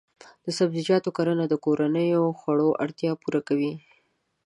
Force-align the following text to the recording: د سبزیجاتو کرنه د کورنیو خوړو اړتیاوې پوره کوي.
د 0.45 0.47
سبزیجاتو 0.57 1.09
کرنه 1.17 1.45
د 1.47 1.53
کورنیو 1.65 2.23
خوړو 2.39 2.69
اړتیاوې 2.83 3.19
پوره 3.23 3.41
کوي. 3.47 3.73